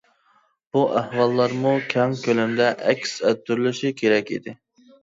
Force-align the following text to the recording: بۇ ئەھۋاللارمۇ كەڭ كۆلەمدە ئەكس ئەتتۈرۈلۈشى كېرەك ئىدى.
بۇ 0.77 0.81
ئەھۋاللارمۇ 1.01 1.75
كەڭ 1.93 2.17
كۆلەمدە 2.25 2.73
ئەكس 2.89 3.17
ئەتتۈرۈلۈشى 3.21 3.95
كېرەك 4.03 4.35
ئىدى. 4.37 4.61